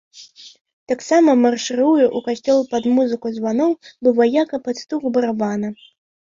[0.91, 3.71] Таксама маршыруе ў касцёл пад музыку званоў,
[4.03, 5.67] бы ваяка пад стук барабана.